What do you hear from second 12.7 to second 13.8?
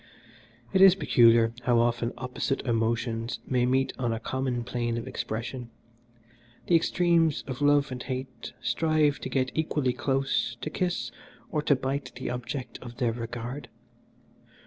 of their regard.